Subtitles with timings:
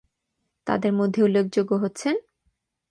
[0.67, 2.15] তাদের মধ্যে উল্লেখযোগ্য হচ্ছেন।